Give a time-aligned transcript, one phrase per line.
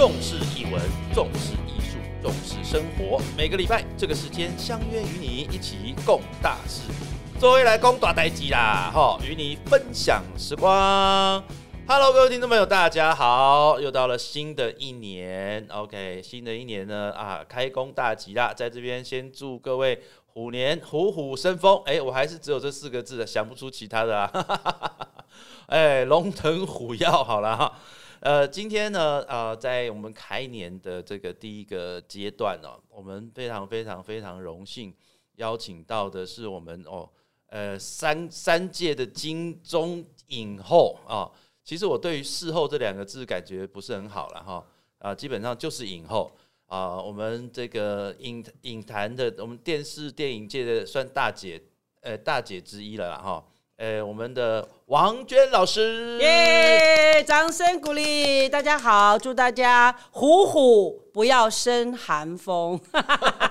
[0.00, 0.80] 重视译文，
[1.12, 3.20] 重视艺术，重视生活。
[3.36, 6.90] 每个礼拜这个时间相约与你一起共大事。
[7.38, 11.44] 作为来攻大代机啦，哈，与你分享时光。
[11.86, 13.78] Hello，各位听众朋友，大家好！
[13.78, 18.54] 又到了新的一年，OK，新的一年呢啊，开工大吉啦！
[18.56, 21.82] 在这边先祝各位虎年虎虎生风。
[21.84, 24.96] 哎，我还是只有这四个字的，想不出其他的啊。
[25.68, 27.74] 哎，龙腾虎跃，好了哈。
[28.20, 34.94] 呃，今天呢，呃，在我们开年的这个第一个阶段呢，我们非常非常非常荣幸
[35.36, 37.08] 邀请到的是我们哦，
[37.46, 41.30] 呃，三三届的金钟影后啊。
[41.64, 44.66] 其实我对于“事后”这两个字感觉不是很好了哈，
[44.98, 46.30] 啊，基本上就是影后
[46.66, 47.00] 啊。
[47.00, 51.58] 我们这个影影坛的，我们电视电影界的算大姐，
[52.02, 53.42] 呃，大姐之一了哈。
[53.76, 57.22] 呃，我们的王娟老师，耶！
[57.22, 62.80] 掌声鼓励，大家好，祝大家虎虎不要生寒风，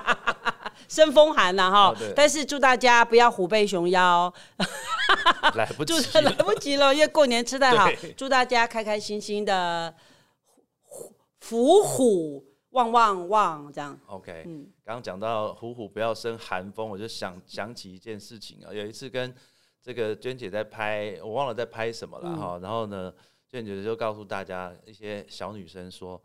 [0.89, 1.95] 生风寒了哈。
[2.13, 4.33] 但是祝大家不要虎背熊腰，
[5.55, 7.89] 来不及，来不及了，因为过年吃太好。
[8.17, 9.95] 祝大家开开心心的，
[11.49, 13.97] 虎虎旺旺旺，这样。
[14.07, 19.33] OK，嗯，刚刚讲到虎虎不要生寒风，我就想想起一件事情啊，有一次跟。
[19.81, 22.59] 这个娟姐在拍，我忘了在拍什么了哈。
[22.61, 23.13] 然后呢，
[23.47, 26.21] 娟姐就告诉大家一些小女生说：“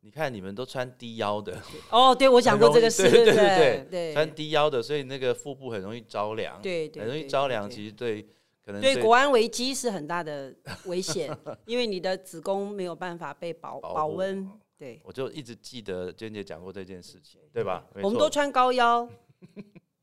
[0.00, 7.68] 你看你们都穿低腰的哦。”对，我讲过这个事，对对对对，穿低腰的，所以那个腹部很容易着凉，对，很容易着凉。
[7.68, 8.22] 其实对，
[8.64, 10.54] 可能对国安危机是很大的
[10.86, 11.36] 危险，
[11.66, 14.50] 因为你的子宫没有办法被保保温。
[14.78, 17.86] 对，我就一直记得娟姐讲过这件事情，对吧？
[18.02, 19.08] 我们都穿高腰，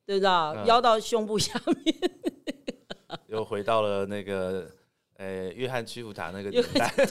[0.06, 0.68] 对不对？
[0.68, 1.96] 腰到胸部下面。
[3.28, 4.70] 又回到了那个，
[5.18, 6.94] 呃，约翰屈服塔那个年代。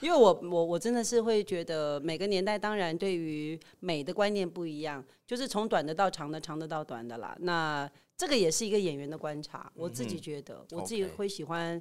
[0.00, 7.36] 因为我我我真的是会觉得每个年代当然对于美的观念不一样，就是从短的到长的，长的到短的啦。
[7.40, 11.80] 那这个也是一个演员的观察，我自己觉得，我自己会喜欢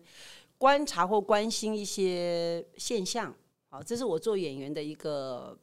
[0.57, 3.34] 观察或关心一些现象。
[3.69, 5.57] 好，这是我做演员的一个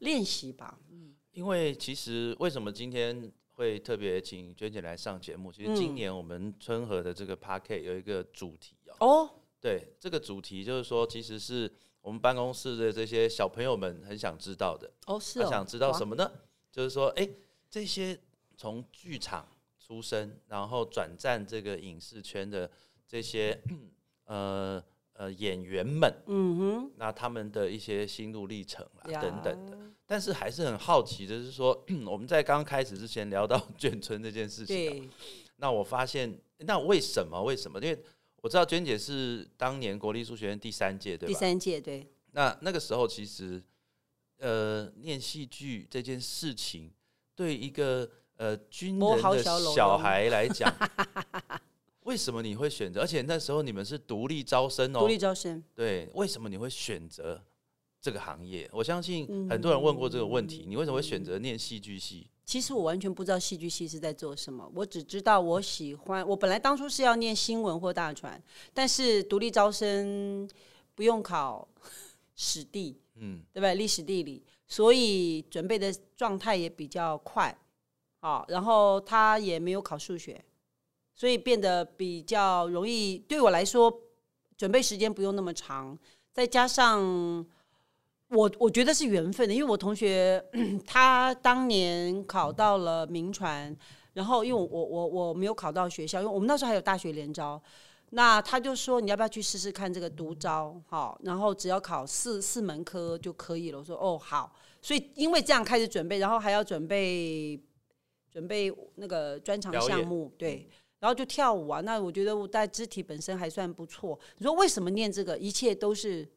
[0.00, 0.78] 练习吧。
[0.90, 3.32] 嗯，因为其实为什么今天？
[3.54, 5.52] 会特别请娟姐来上节目。
[5.52, 9.28] 其实今年我们春和的这个 p a r k e t 有一个主题哦，
[9.60, 16.30] 对，这个主题就是说，其实是我们办公室的这些小朋友们很想知道的哦，是他想知道什么呢？
[16.70, 17.28] 就是说，哎，
[17.70, 18.18] 这些
[18.56, 19.48] 从剧场
[19.78, 22.70] 出身，然后转战这个影视圈的
[23.06, 23.60] 这些
[24.26, 24.82] 呃
[25.14, 29.78] 呃演员们，嗯哼，那他们的一些心路历程啊等等的。
[30.14, 31.76] 但是还是很好奇的是说，
[32.06, 35.10] 我们在刚开始之前聊到 眷村这件事情，
[35.56, 37.42] 那我发现，那为什么？
[37.42, 37.80] 为什么？
[37.80, 38.00] 因为
[38.40, 41.34] 我知道娟姐是当年国立数学院第三届，对吧？
[41.34, 42.06] 第三届，对。
[42.30, 43.60] 那那个时候其实，
[44.38, 46.92] 呃，念戏剧这件事情，
[47.34, 49.42] 对一个呃军人的
[49.74, 50.72] 小孩来讲，
[52.06, 53.00] 为什么你会选择？
[53.00, 55.60] 而且那时候你们是独立招生哦，独立招生。
[55.74, 57.42] 对，为什么你会选择？
[58.04, 62.28] 这个行业，我相信很多人问过这个问题：你为什么会选择念戏剧系？
[62.44, 66.28] 其实我完全不知道戏剧系是在做什么，我只知道我喜欢。
[66.28, 68.38] 我本来当初是要念新闻或大传，
[68.74, 70.46] 但是独立招生
[70.94, 71.66] 不用考
[72.36, 73.74] 史地，嗯，对不对？
[73.74, 77.56] 历史地理，所以准备的状态也比较快，
[78.20, 80.44] 啊，然后他也没有考数学，
[81.14, 83.16] 所以变得比较容易。
[83.16, 84.02] 对我来说，
[84.58, 85.98] 准备时间不用那么长，
[86.34, 87.46] 再加上。
[88.34, 90.44] 我我觉得是缘分的，因为我同学
[90.84, 93.74] 他当年考到了名传，
[94.12, 97.62] 然后因为我我我我没有考到学校，因为我们那时候还有大学联招，
[98.10, 103.78] 那他就说你要不要去试试看这个独招，好，然后只要考四四门科就可以了。
[103.78, 104.52] 我说哦好，
[104.82, 107.58] 所以因为这样开始准备，然后还要准备
[108.30, 110.68] 准备那个专场项目，对，
[110.98, 111.80] 然后就跳舞啊。
[111.80, 114.18] 那我觉得我在肢体本身还算不错。
[114.38, 115.38] 你说为什么念这个？
[115.38, 116.28] 一切都是。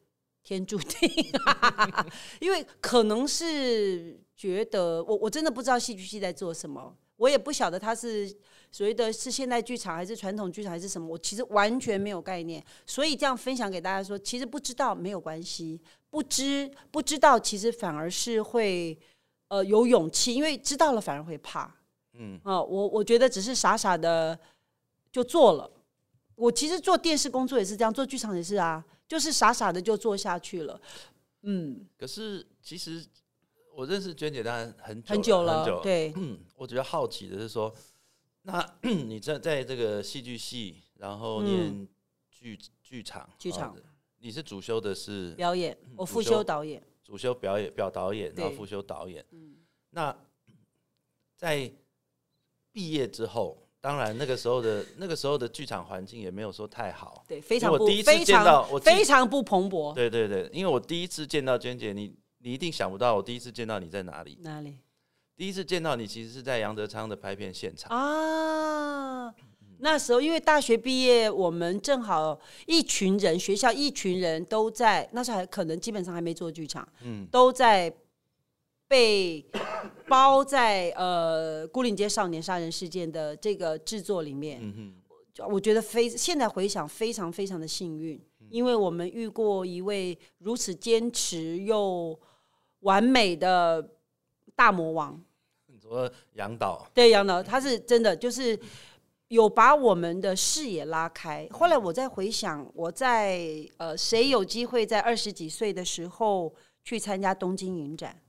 [0.48, 1.10] 天注定，
[2.40, 8.26] 因为可能是觉得我我真的不知道戏剧系在做什么，我也不晓得他是
[8.72, 12.64] 所谓的是现代剧场还是传统剧场还是什么，我其实完全没有概念。
[12.86, 15.78] 所以这样分享给大家说，其实不知道没有关系，
[16.08, 18.98] 不知不知道其实反而是会
[19.48, 21.70] 呃有勇气，因为知道了反而会怕。
[22.14, 24.38] 嗯啊，我我觉得只是傻傻的
[25.12, 25.70] 就做了。
[26.36, 28.82] 我其实做电视工作也是这样，做剧场也是啊。
[29.08, 30.80] 就是傻傻的就做下去了，
[31.42, 31.88] 嗯。
[31.96, 33.04] 可是其实
[33.74, 36.12] 我认识娟姐当然很很久了，对。
[36.16, 37.74] 嗯， 我觉得好奇的是说，
[38.42, 41.88] 那 你在在这个戏剧系，然后念
[42.30, 43.74] 剧剧场，剧场，
[44.18, 46.82] 你是主修的是表演，我副修修导演。
[47.02, 49.24] 主修表演表导演，然后对副修导演。
[49.30, 49.56] 嗯
[49.90, 50.14] 那
[51.34, 51.72] 在
[52.70, 57.24] 毕业之后，当然那个时候的那个时候的剧场环境也没有说太好。
[57.28, 59.94] 对，非常不我第一次见到常我非常不蓬勃。
[59.94, 64.38] 对对对，因为我第一次见到娟姐，你你一定想不到我第一次见到你在哪里。
[64.42, 64.78] 哪里
[65.36, 67.96] 第一次见到你其实是在杨德昌的拍片现场。
[67.96, 69.32] 啊？
[69.80, 72.36] 那时候因为大学毕业，我们正好
[72.66, 77.88] 一群人，学校一群人都在，那时候还可能基本上还没做剧场，嗯都在
[78.88, 79.44] 被
[80.08, 84.60] 包在呃《孤岭街少年杀人事件》的这个制作里面。
[84.62, 84.94] 嗯
[85.48, 88.20] 我觉得非现在回想非常非常的幸运，
[88.50, 92.18] 因为我们遇过一位如此坚持又
[92.80, 93.90] 完美的
[94.56, 95.24] 大魔王。
[95.66, 98.58] 你说杨导，对，杨导他是真的就是
[99.28, 101.46] 有把我们的视野拉开。
[101.52, 106.52] 后来我在回想，我在呃谁有机会在二十几岁的时候
[106.82, 108.20] 去参加东京影展，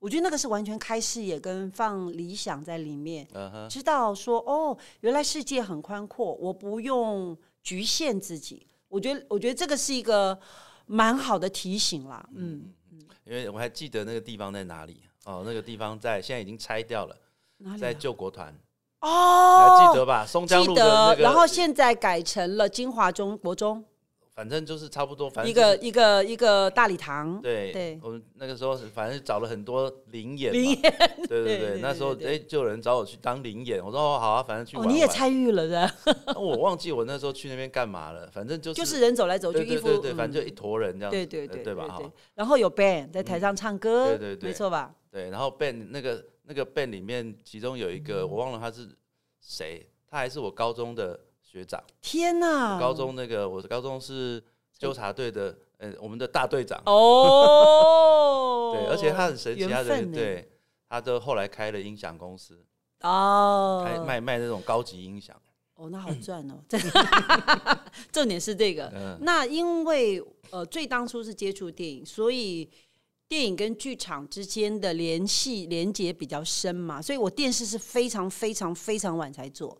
[0.00, 3.28] 我觉得那个是完全开视野跟放理想在里面。
[3.68, 8.66] 知道说哦，原来世界很宽阔，我不用局限自己。
[8.88, 10.36] 我觉得，我觉得这个是一个
[10.86, 12.28] 蛮好的提醒啦。
[12.34, 12.72] 嗯，
[13.24, 17.16] 因为我还记得那个地方在哪里哦，那个地方在现在已经拆掉了，
[17.78, 17.94] 在？
[17.94, 18.52] 救国团，
[19.02, 20.24] 哦，还记得吧？
[20.26, 23.84] 松江记路的那得，个，然后现在改成了金华中国中，
[24.40, 27.38] 反正就是差不多，反正一就是个一个一个大礼堂。
[27.42, 28.00] 对对。
[28.02, 30.80] 我们那个时候是反正找了很多灵演嘛，灵
[31.28, 34.96] 对对对 对对，那时候对哎就有人找我去当灵演，我说哦好啊，反正去哦，玩玩。
[34.96, 35.92] 你也参与了的，
[36.26, 41.86] 那我忘记我那时候去那边干嘛了，反正就是就是人走来走去，衣服对对对反正就一坨人这样，对对对呃对吧？
[41.86, 44.48] 哈对，然后有 band 在台上唱歌，对对对。
[44.48, 44.94] 没错吧？
[45.10, 48.88] 对，然后 band 那个那个 band 里面，其中有一个我忘了他是
[49.42, 52.78] 谁，他还是我高中的学长，天哪！
[52.78, 54.40] 高中那个我高中是
[54.78, 60.48] 纠察队的，呃，我们的大队长，哦， 对，而且他很神奇，他的对，
[60.88, 62.64] 他都后来开了音响公司，
[63.00, 65.36] 哦，开卖卖那种高级音响，
[65.74, 66.54] 哦，那好赚哦！
[66.68, 66.78] 这
[68.12, 68.86] 重点是这个。
[68.94, 72.70] 嗯那因为呃，最当初是接触电影，所以
[73.28, 79.76] 电影跟剧场之间的联系连接比较深嘛，所以我电视是非常非常非常晚才做。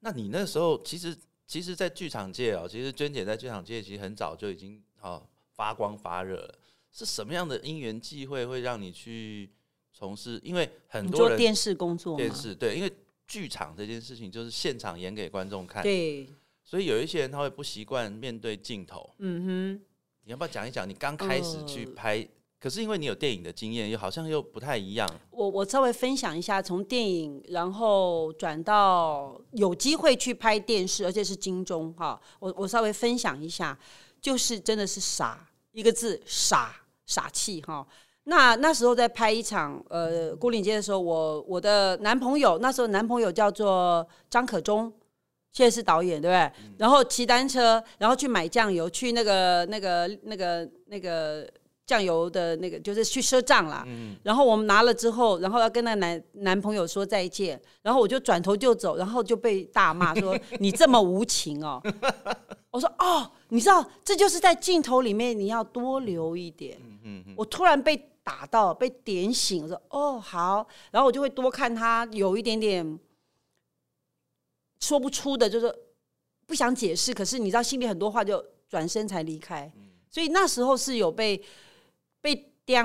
[0.00, 1.16] 那你那时候其实
[1.46, 5.22] 其实，在剧场界哦，其实娟姐在剧场界其实很早就已经哦
[5.54, 6.58] 发光发热了。
[6.92, 9.50] 是什么样的因缘际会会让你去
[9.92, 10.40] 从事？
[10.42, 12.18] 因为很多人做电视工作吗？
[12.18, 12.92] 电视对，因为
[13.26, 16.28] 剧场这件事情就是现场演给观众看，对，
[16.64, 19.14] 所以有一些人他会不习惯面对镜头。
[19.18, 19.84] 嗯哼
[20.24, 22.28] 你要不要讲一讲你刚开始去呃拍？
[22.60, 25.08] 可是因为你有电影的经验，又好像又不太一样。
[25.30, 32.20] 我我稍微分享一下，从电影然后转到有机会去拍电视，而且是金钟哈。
[32.38, 33.76] 我我稍微分享一下，
[34.20, 36.76] 就是真的是傻一个字傻
[37.06, 37.86] 傻气哈。
[38.24, 44.92] 那那时候在拍一场呃孤岭街的时候，我我的男朋友那时候男朋友叫做张可忠，
[45.50, 46.52] 现在是导演对不对？
[46.76, 51.50] 然后骑单车，然后去买酱油，去那个那个那个那个
[51.90, 53.84] 酱油的那个就是去赊账啦。
[54.22, 61.82] 然后我们拿了之后，然后要跟那男男朋友说再见，然后我就转头就走，然后就被大骂说你这么无情哦。
[62.70, 66.78] 我说哦，你知道这就是在镜头里面你要多留一点。
[67.36, 72.98] 我突然被打到，被点醒，我说哦好，然后我就会多看他有一点点
[74.78, 75.74] 说不出的，就是
[76.46, 79.70] 不想解释，可是你知道心里很多话就转身才离开，
[80.10, 81.42] 所以那时候是有被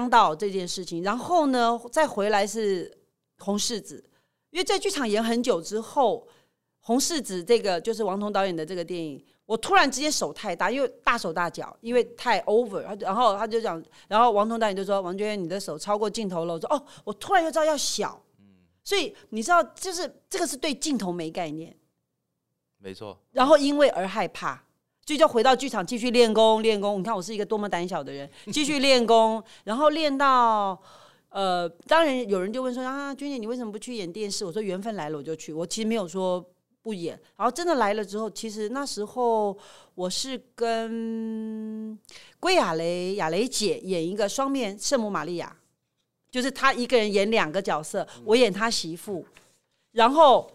[0.10, 2.92] 到这件事情，然后呢再回来是
[3.40, 4.04] 红柿子，
[4.50, 6.28] 因为在剧场演很久之后，
[6.80, 9.24] 红柿子这个就是王彤导演的这个电影。
[9.46, 18.20] 我突然之间手太大，因为大手大脚，因为太 over，他然后他就讲，然后王彤导演就说：“王娟，你的手超过镜头了。”我说：“哦，我突然又知道要小。”
[18.84, 21.76] 所以你知道，就是这个是对镜头没概念，
[22.80, 24.65] 没错，然后因为而害怕，
[25.06, 27.00] 所以就回到剧场继续练功练功。
[27.00, 30.82] 你看我是一个多么胆小的人， 继续练功，然后练到
[31.30, 34.44] 呃，当然有人就问说啊，君姐你为什么不去演电视？
[34.44, 36.44] 我说缘分来了我就去，我其实没有说
[36.82, 37.20] 不演。
[37.38, 39.56] 然后真的来了之后，其实那时候
[39.94, 41.98] 我是跟
[42.40, 45.56] 归亚蕾亚蕾姐演一个双面圣母玛利亚，
[46.32, 49.26] 就是她一个人演两个角色，我演她媳妇，
[49.92, 50.50] 然后。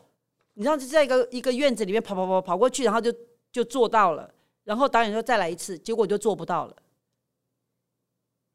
[0.54, 3.10] 你知道，就在一个一个院子里面跑跑跑跑过去，然后就
[3.50, 4.30] 就做到了。
[4.64, 6.76] 然后导演说再来一次，结果就做不到了。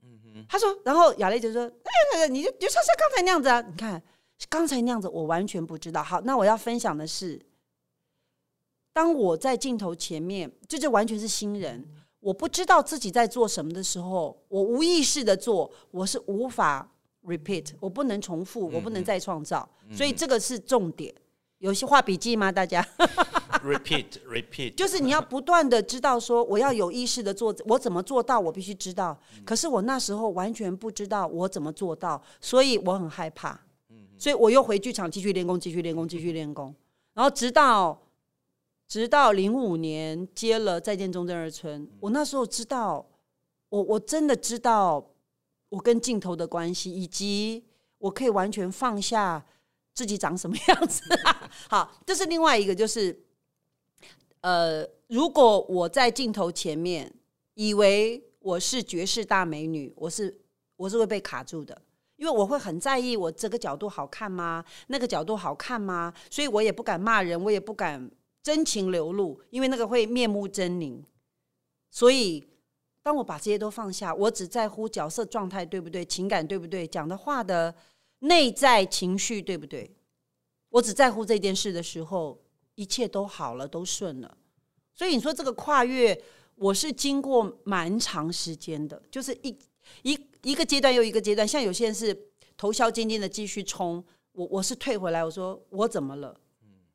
[0.04, 4.02] 嗯他说，然后亚蕾就说：“哎，那个你就就像像刚才那样子啊，你看
[4.50, 6.04] 刚才那样子，我完全不知道。
[6.04, 7.42] 好，那我要分享的是，
[8.94, 11.84] 当我在镜头前面，这就完全是新人。
[12.20, 16.92] 我不知道自己在做什么的时候，我无意识的做，我是无法
[17.24, 21.14] repeat，我不能重复，我不能再创造，所以这个是重点。
[21.60, 22.52] 有些画笔记吗？
[22.52, 22.86] 大家
[23.64, 28.40] repeat repeat，就是你要不断的知道说，我要有意识的做，我怎么做到？
[28.40, 29.20] 我必须知道。
[29.46, 33.60] 可是我那时候完全不知道我怎么做到，所以我很害怕。
[34.18, 36.74] 所以我又回剧场继续练功，继续练功，继续练功，
[37.14, 38.02] 然后直到
[38.88, 43.06] 直到零五年接了《再见中正二村》，我那时候知道，
[43.68, 45.06] 我我真的知道
[45.68, 47.66] 我跟镜头的关系，以及
[47.98, 49.46] 我可以完全放下
[49.96, 51.02] 自己长什么样子。
[51.68, 53.18] 好，这是另外一个，就是
[54.42, 57.12] 呃，如果我在镜头前面
[57.56, 60.38] 以为我是绝世大美女，我是
[60.75, 61.82] 我是会被卡住的。
[62.18, 64.64] 因为我会很在意我这个角度好看吗？
[64.88, 66.14] 那个角度好看吗？
[66.30, 68.10] 所以我也不敢骂人，我也不敢
[68.42, 71.04] 真情流露，因为那个会面目狰狞。
[71.92, 72.48] 所以，
[73.04, 77.75] 当我把这些都放下，我只在乎角色状态对不对，情感对不对，讲的话的
[78.27, 79.96] 内在情绪对不对，
[80.70, 82.41] 我只在乎这件事的时候，
[82.75, 84.38] 一切都好了，都顺了。
[84.94, 86.22] 所以你说这个跨越，
[86.55, 89.58] 我是经过蛮长时间的，就是一。
[90.01, 96.36] 一一个阶段又一个阶段，像有些人是头削尖尖的继续冲，我我是退回来，我说我怎么了？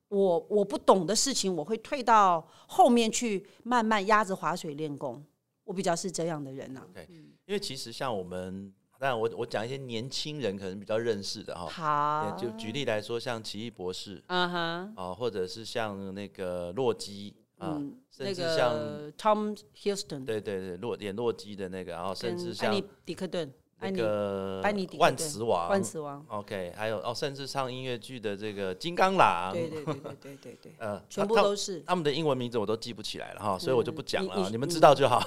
[0.09, 5.25] 我我不懂的事情，我会退到后面去慢慢压着划水练功。
[5.63, 6.85] 我比较是这样的人呐。
[6.93, 7.07] 对，
[7.47, 11.67] 因为其实像我们，但我我讲一些年轻人可能比较认识的哈。
[11.67, 17.35] 好，就举例来说，像奇异博士，嗯哼，啊，或者是像那个洛基。
[17.63, 18.75] 嗯，甚至像
[19.19, 24.63] Tom Houston，对对对，洛演洛基的那个，然后甚至像迪克顿，那个
[24.99, 31.81] 万磁王，万磁王，OK，还有哦，甚至唱音乐剧的这个金刚狼，对对对对对对对，呃，全部都是。
[31.83, 35.23] 他们的英文名字我都记不起来了哈，所以我就不讲了，你们知道就好。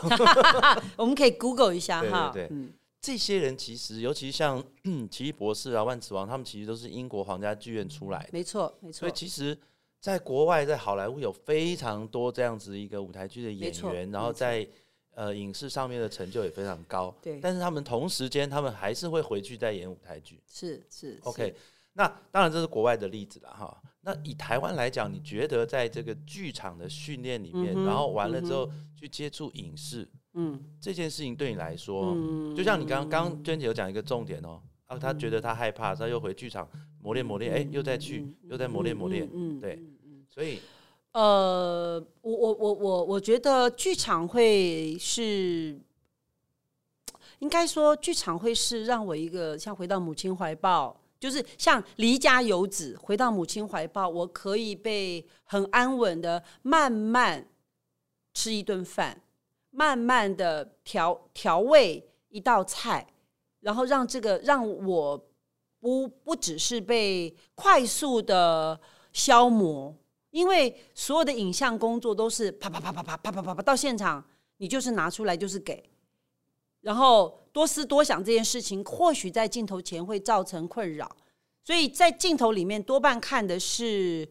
[0.97, 2.67] 我们可以 Google 一下哈，对对，
[3.03, 4.63] 这些人其实，尤其像
[5.11, 9.55] 奇异博士啊、万磁王，他们其实都是英国皇家剧院出来的，没错没错，所以其实。
[10.03, 14.67] 在国外，在好莱坞有非常多这样子一个舞台剧的演员，然后在
[15.11, 17.15] 呃影视上面的成就也非常高。
[17.21, 20.43] 对，但是他们同时间，他们还是会回去再演舞台剧。
[20.45, 21.55] 是是，OK。
[21.93, 23.81] 那当然这是国外的例子了哈。
[24.01, 28.69] 那以台湾来讲，你觉得在这个剧场的训练里面，然后完了之后
[28.99, 32.15] 去接触影视，嗯，这件事情对你来说，
[32.55, 36.67] 就像你刚刚娟姐有讲一个重点哦，啊，他觉得他害怕，他又回剧场
[37.01, 39.81] 磨练磨练，哎，又再去，又在磨练磨练，嗯，对。
[40.29, 40.59] 所以，
[41.11, 45.79] 呃，我我我我我觉得剧场会是，
[47.37, 57.47] 应该说剧场会是让我一个像回到母亲怀抱，就是像离家游子回到母亲怀抱，我可以被很安稳的慢慢
[58.33, 59.21] 吃一顿饭，
[59.75, 63.07] 慢慢的调调味一道菜，
[63.61, 65.17] 然后让这个让我
[65.79, 68.79] 不不只是被快速的
[69.11, 69.95] 消磨。
[70.29, 74.23] 因为所有的影像工作都是啪啪啪啪啪啪啪啪啪到现场，
[74.57, 75.83] 你就是拿出来就是给，
[76.81, 81.09] 然后多思多想这件事情，或许在镜头前会造成困扰，
[81.63, 84.27] 所以在镜头里面多半看的是，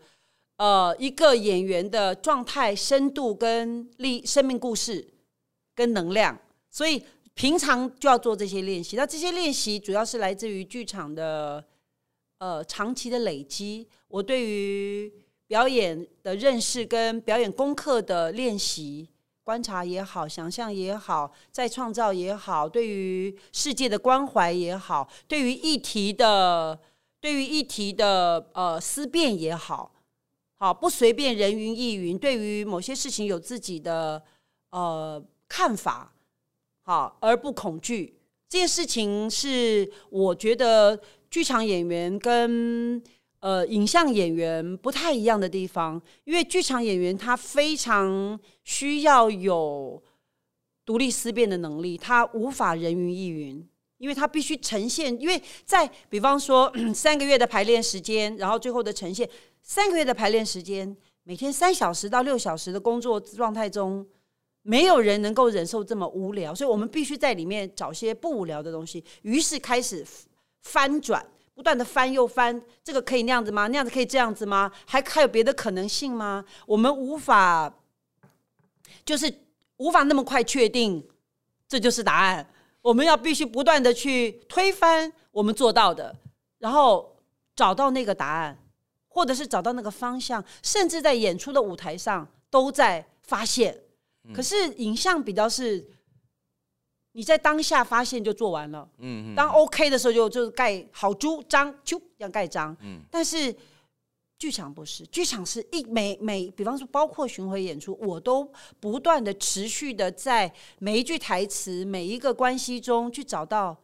[0.57, 5.12] 呃，一个演员的状态、深度跟力、生命故事
[5.75, 6.39] 跟能量，
[6.71, 7.03] 所以
[7.35, 8.97] 平常就要做这些练习。
[8.97, 11.65] 那这些练习主要是来自于剧场的，
[12.39, 13.89] 呃，长期的累积。
[14.09, 15.13] 我对于
[15.47, 19.09] 表演的认识跟表演功课的练习、
[19.43, 26.79] 观察也好，想象也好，再创造也好，对于世界的关怀也好，对于议题的
[27.21, 29.93] 对于议题的呃思辨也好，
[30.55, 34.23] 好不随便人云亦云，对于某些事情有自己的
[34.71, 35.23] 呃
[35.55, 36.15] 看法，
[36.81, 38.15] 好而不恐惧，
[38.49, 40.99] 这件事情是我觉得
[41.31, 43.03] 剧场演员跟。
[43.43, 50.01] 呃，影像演员不太一样的地方，因为剧场演员他非常需要有
[50.87, 53.69] 独立思辨的能力，他无法人云亦云，
[53.99, 55.21] 因为他必须呈现。
[55.21, 59.29] 因为在比方说三个月的排练时间，然后最后的呈现，
[59.61, 64.07] 三个月的排练时间，每天三小时到六小时的工作状态中，
[64.63, 70.07] 没有人能够忍受这么无聊，所以我们必须在里面找些不无聊的东西，于是开始
[70.63, 71.25] 翻转。
[71.55, 73.67] 不断的翻又翻，这个可以那样子吗？
[73.69, 74.73] 那样子可以这样子吗？
[74.87, 76.43] 还还有别的可能性吗？
[76.65, 77.73] 我们无法，
[79.05, 79.33] 就是
[79.77, 81.07] 无法那么快确定
[81.69, 82.49] 这就是答案。
[82.81, 86.17] 我们要必须不断的去推翻我们做到的，
[86.59, 87.15] 然后
[87.55, 88.59] 找到那个答案，
[89.09, 93.79] 或者是找到那个方向，甚至在演出的舞台上都在发现。
[94.35, 95.85] 可是影像比较是
[97.13, 102.77] 你在当下发现就做完了，嗯嗯，当 OK 的时候就就盖好朱章，就要盖章。
[102.81, 103.01] 嗯。
[103.11, 103.55] 但是
[104.39, 108.51] 剧场不是，剧场是一每每，比方说包括巡回演出，我都
[108.81, 113.77] 不断的持续的在每一句台词、每一个关系中去找到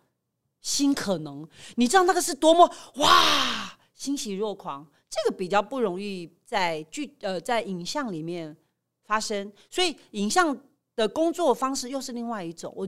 [0.61, 1.47] 新可能。
[1.77, 8.57] 你知道那个是多么哇欣喜若狂，这个比较不容易在剧呃在影像里面
[9.09, 10.55] 发生，所以影像
[10.95, 12.71] 的工作方式又是另外一种。
[12.77, 12.87] 我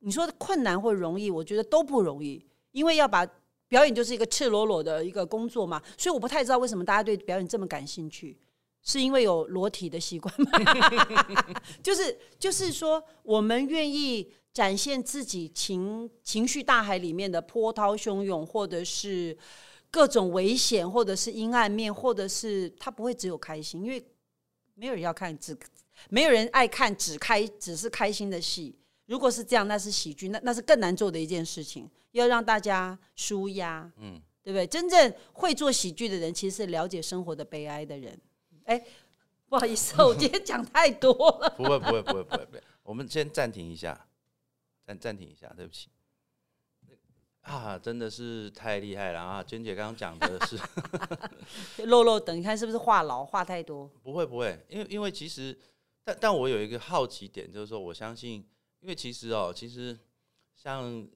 [0.00, 3.24] 你说的困难或容易，我觉得都不容易，因为要把
[3.68, 8.36] 表演就是一个赤裸裸的一个工作嘛，所以我不太知道为什么大家对表演这么感兴趣，
[8.82, 10.50] 是因为有裸体的习惯吗？
[11.80, 19.36] 就是就是说，我们愿意展现自己情情绪大海里面的波涛汹涌，或者是
[19.88, 24.04] 各种危险，或者是阴暗面，或者是他不会只有开心，因为
[24.80, 25.54] 没有人要看只
[26.08, 28.74] 没有人爱看只开只是开心的戏。
[29.04, 34.66] 如果是这样，那是喜剧，那那是更难做的一件事情，要让大家舒压，嗯，对不对？
[34.66, 38.18] 真正会做喜剧的人，其实是了解生活的悲哀的人。
[38.64, 38.82] 哎，
[39.50, 41.50] 不好意思，我今天讲太多了。
[41.58, 44.06] 不会不会不会不会不会，我们先暂停一下，
[44.86, 45.90] 暂暂停一下，对不起。
[47.42, 49.42] 啊，真的是太厉害了啊！
[49.42, 50.58] 娟姐刚刚讲的是
[51.86, 53.88] 肉肉等，你看是不是话痨，话太多？
[54.02, 55.58] 不会不会，因为因为其实，
[56.04, 58.46] 但但我有一个好奇点，就是说，我相信，
[58.80, 59.98] 因为其实哦，其实
[60.54, 61.08] 像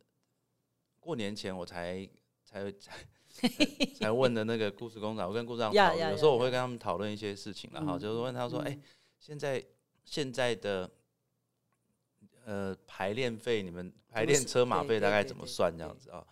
[0.99, 2.09] 过年前我才
[2.43, 2.93] 才才
[3.95, 8.79] 才问的那个故事工厂，我跟故事工厂讨论，呀呀有时候我会跟他们讨论一些事情然后嗯就是问他说，嗯哎、
[9.19, 9.63] 现在
[10.05, 10.91] 现在的
[12.47, 16.25] 呃排练费，你们排练车马费大概怎么算这样子啊？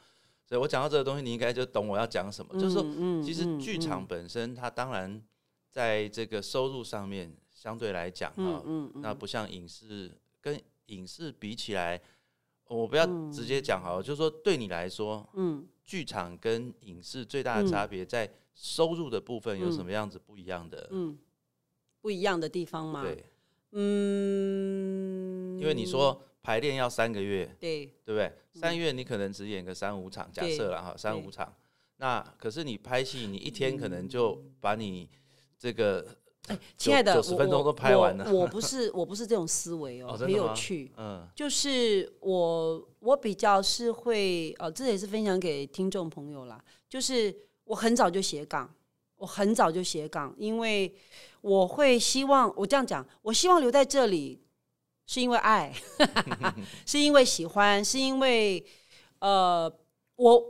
[0.47, 2.83] 所以我讲到这个东西，你应该就懂我要讲什么，就是说。
[2.85, 5.21] 嗯其实剧场，本身，它当然
[5.71, 12.00] 在这个收入上面相对来讲啊，嗯嗯嗯，那不像影视跟影视比起来，
[12.69, 20.89] 我不要直接讲好了，就是说对你来说，嗯，剧场跟影视最大的差别在收入的部分有什么样子不一样的？
[20.91, 21.19] 嗯，
[22.00, 23.02] 不一样的地方吗。
[23.02, 23.25] 对，
[23.71, 28.33] 嗯，因为你说排练要三个月，对，对不对？
[28.55, 31.55] 三月你可能只演个三五场，假设了哈，三五场。
[31.99, 35.09] 那可是你拍戏，你一天可能就把你
[35.57, 36.05] 这个
[36.49, 38.25] 哎亲爱的，九十分钟我都拍完了。
[38.33, 40.91] 我我不是 我不是这种思维哦，很有趣。
[40.97, 46.63] 嗯就是我我比较是会呃，这也是分享给听众朋友啦。
[46.89, 47.33] 就是
[47.65, 48.69] 我很早就写稿，
[49.17, 50.93] 我很早就写稿，因为
[51.41, 54.41] 我会希望我这样讲，我希望留在这里，
[55.06, 55.73] 是因为爱，
[56.86, 58.65] 是因为喜欢，是因为
[59.19, 59.73] 呃，
[60.17, 60.45] 我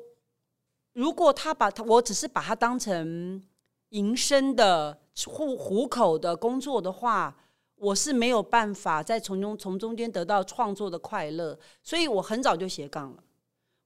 [0.93, 3.43] 如果他把他，我只是把它当成
[3.91, 7.37] 营生的户糊口的工作的话，
[7.77, 13.23] 我是没有办法在从中从中间得到创作的快乐，所以我很早就斜杠了。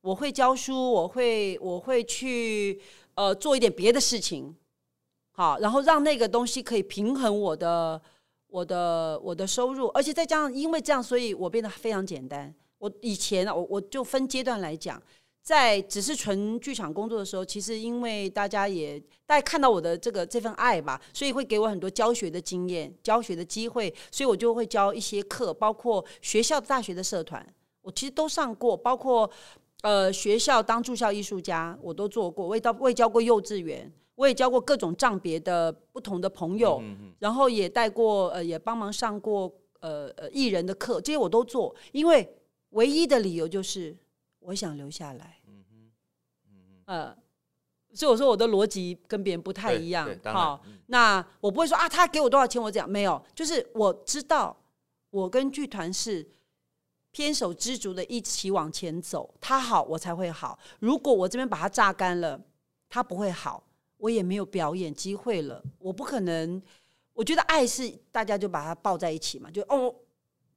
[0.03, 2.81] 我会教书，我会我会去
[3.15, 4.55] 呃做一点别的事情，
[5.33, 8.01] 好，然后让那个东西可以平衡我的
[8.49, 12.55] 我的我的收入，而且再加上因为这样，所以我变得非常简单。
[12.79, 15.03] 我以前啊，我我就分阶段来讲，
[15.43, 27.45] 在只是纯剧场工作的时候，其实因为大家也大家看到我的这个这份爱吧，所以会给我很多教学的经验、教学的机会，所以我就会教一些课，包括学校、大学的社团，
[27.83, 29.29] 我其实都上过，包括
[29.83, 33.91] 呃学校当住校艺术家，我都做过，我也到我也教过幼稚园。
[34.17, 36.83] 我也交过各种账别的不同的朋友，
[37.21, 39.51] 然后也带过呃，也帮忙上过
[39.81, 41.73] 呃呃艺人的课，这些我都做。
[41.93, 42.29] 因为
[42.71, 43.97] 唯一的理由就是
[44.41, 45.39] 我想留下来。
[45.47, 45.93] 嗯嗯
[46.49, 47.17] 嗯呃，
[47.93, 54.57] 所以我说我的逻辑跟别人不太一样好嗯，那我不会说啊，他给我多少钱我这样没有，就是我知道
[55.11, 56.27] 我跟剧团是
[57.11, 60.59] 偏手知足的一起往前走，他好我才会好。
[60.81, 62.41] 如果我这边把它榨干了，
[62.89, 63.63] 他不会好，
[63.99, 65.63] 我也没有表演机会了。
[65.79, 66.63] 我不可能，
[67.15, 69.95] 我觉得爱是大家就把它抱在一起嘛，就哦。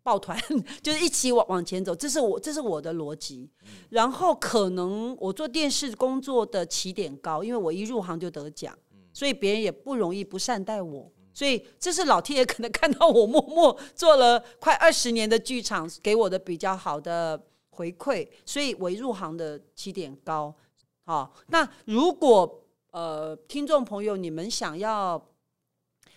[0.02, 0.40] 抱团
[0.82, 3.48] 就是一起往往前走，这是我这是我的逻辑。
[3.90, 8.76] 然后可能我做电视工作的起点高，因为我一入行就得奖，
[9.14, 11.12] 所以别人也不容易不善待我。
[11.34, 17.40] 所以这是老天爷可能看到我默默做了快二十年的剧场，给我的比较好的
[17.72, 20.56] 回馈，所以我一入行的起点高。
[21.04, 22.59] 好，那如果
[22.92, 25.30] 呃听众朋友你们想要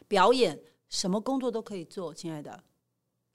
[0.09, 0.59] 表演，
[0.89, 2.63] 什么工作都可以做，亲爱的。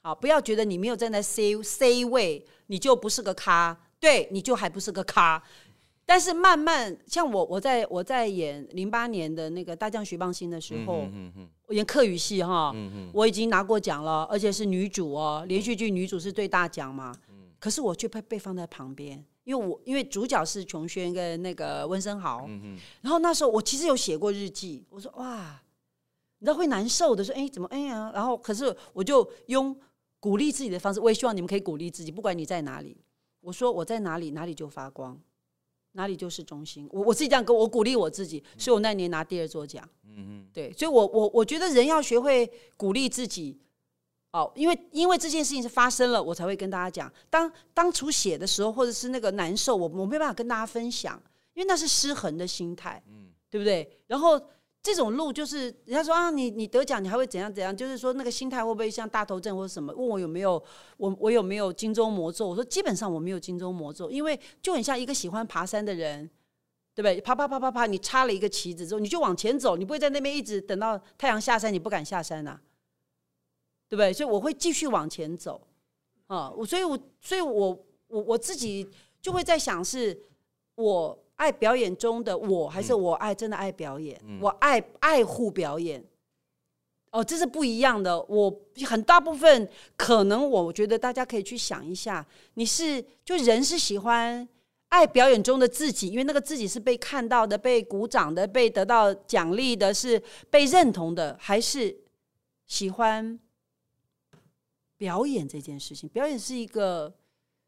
[0.01, 5.43] 好，不要觉得你没有站在 C C 位，你就不是个咖，对，你就还不是个咖。
[6.05, 11.05] 但是慢慢，像我，我在我在演零八年的那个大将徐邦兴的时候，
[11.65, 12.73] 我演客语戏哈，
[13.11, 17.13] 我已经拿过奖了，而且是女主哦，连续剧女主是最大奖嘛。
[17.59, 22.45] 可是我却被被放在旁边，因为我因为主角是琼轩跟那个温升豪，
[22.99, 25.57] 然后那时候我其实有写过日记，我说哇，
[26.39, 29.73] 你知道会难受的，说哎怎么哎呀，然后可是我就用
[30.19, 32.97] 鼓励自己的方式，我也希望你们可以鼓励自己，不管你在哪里，
[33.39, 35.17] 我说我在哪里，哪里就发光。
[35.93, 39.83] 哪里就是中心，我我自己这样跟我鼓励我自己，所以我那年拿第二座奖。
[40.03, 43.57] 嗯嗯，对，所以我我我觉得人要学会鼓励自己，
[44.31, 47.11] 哦，因为因为这件事情是发生了，我才会跟大家讲。
[47.29, 51.21] 当当初写的时候，或者是那个难受，我我没办法跟大家分享，
[51.53, 53.99] 因为那是失衡的心态，嗯，对不对？
[54.07, 54.41] 然后。
[54.79, 57.75] 这种路就是人家说啊，你你得奖，你还会怎样怎样？
[57.75, 59.93] 就是说那个心态会不会像大头症或者什么？
[59.93, 60.63] 问我有没有
[60.95, 62.47] 我我有没有金钟魔咒？
[62.47, 66.29] 我说基本上我没有金钟魔咒，因为就很像一个喜欢爬山的人，
[66.95, 67.19] 对不对？
[67.19, 72.57] 啪啪啪啪啪，你插了一个旗子之后，你就往前走，你不会在那边一直等到太阳下山，你不敢下山呐，
[73.89, 74.11] 对不对？
[74.13, 75.61] 所以我会继续往前走
[76.27, 78.87] 啊，我所以我所以我我我自己
[79.21, 80.17] 就会在想是
[80.75, 81.17] 我。
[81.37, 84.19] 爱表演中的我，还是我爱真的爱表演？
[84.41, 86.03] 我爱爱护表演。
[87.11, 88.19] 哦，这是不一样的。
[88.23, 88.51] 我
[88.87, 94.49] 很大部分可能，我觉得大家可以去想一下：你是就人是喜欢
[94.89, 100.19] 爱表演中的自己，因为那个自己是被看到的、被鼓掌的、被得到奖励的、是
[100.49, 101.95] 被认同的，还是
[102.65, 103.39] 喜欢
[104.97, 106.09] 表演这件事情？
[106.09, 107.13] 表演是一个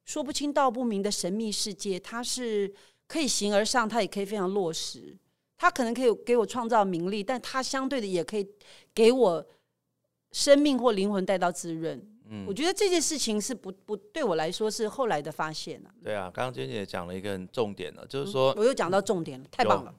[0.06, 2.74] 说不清道不明的神秘世界，它是。
[3.12, 5.18] 可以形而上，它也可以非常落实。
[5.58, 8.48] 它可能可以给我创造名利，但它相对的也可以
[8.94, 9.44] 给我
[10.32, 12.00] 生命或灵魂带到滋润。
[12.30, 15.90] 嗯，我觉得这件事情是不不对我来说是后来的发现了。
[16.04, 19.92] 对啊，刚刚娟姐讲了一个很重点了，就是说我又讲到重点了，太棒了，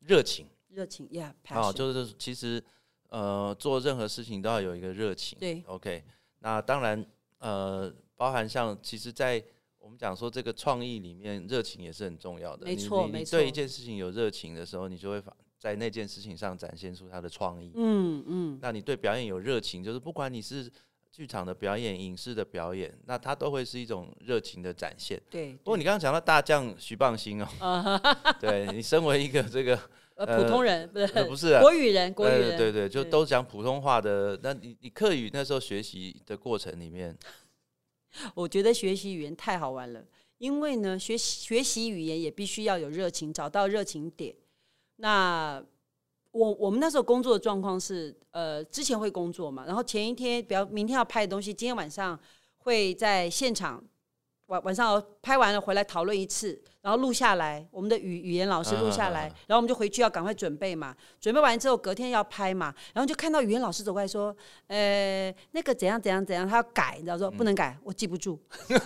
[0.00, 2.62] 热情，热情，Yeah，哦，就是其实
[3.08, 5.38] 呃做任何事情都要有一个热情。
[5.38, 6.04] 对，OK，
[6.40, 7.04] 那当然
[7.38, 9.42] 呃包含像其实，在
[9.78, 12.66] 我们讲说这个创意里面，热情也是很重要的。
[12.66, 13.38] 没错，没错。
[13.38, 15.22] 对一件事情有热情的时候，你就会
[15.58, 17.72] 在那件事情上展现出他的创意。
[17.74, 18.58] 嗯嗯。
[18.60, 20.70] 那你对表演有热情，就是不管你是
[21.10, 25.20] 剧场的表演、影视的表演，那它都会是一种热情的展现。
[25.30, 25.54] 对。
[25.54, 28.00] 不过你刚刚讲到大将徐棒星哦，
[28.38, 29.78] 对你身为一个这个
[30.26, 34.38] 呃普通人，不是不是国语人，国语人，对对，就都讲普通话的。
[34.42, 37.16] 那你你课语那时候学习的过程里面。
[38.34, 40.04] 我觉得学习语言太好玩了，
[40.38, 44.34] 因为呢，学习学习语言也必须要有热情，找到热情点。
[44.96, 45.64] 那
[46.32, 52.18] 我我们那时候工作的状况是，呃，之前会工作嘛，然后前一天，比如明天要拍的东西，今天晚上
[52.58, 53.82] 会在现场。
[54.50, 60.94] 晚晚上拍完了回来讨论一次，然后录下来，我们的语语言老师录下来，然后我们就回去要赶快准备嘛。
[61.20, 64.36] 准备完之后隔天要拍嘛，然后就看到语言老师走过来说
[64.66, 68.36] ：“呃，那个怎样怎样怎样，他要改，你知道说不能改，我记不住。”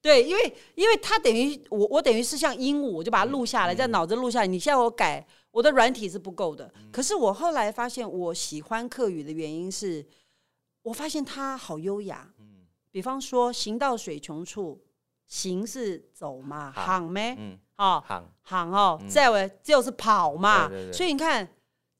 [0.00, 4.46] 对，因为因为他等于我我等于是像鹦鹉，我就把它录下来，在脑子录下来。
[4.46, 6.72] 你叫我改，我的软体是不够的。
[6.90, 10.06] 可是我后来发现，我喜欢课语的原因是，
[10.82, 12.30] 我发现它好优雅。
[12.94, 14.80] 比方说，行到水穷处，
[15.26, 17.34] 行是走嘛，行咩？
[17.36, 20.70] 嗯，哦，行行哦，再为就是跑嘛。
[20.92, 21.48] 所以你看，